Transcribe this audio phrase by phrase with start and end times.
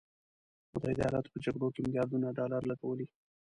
[0.73, 3.05] متحده ایالاتو په جګړو کې میلیارډونه ډالر لګولي.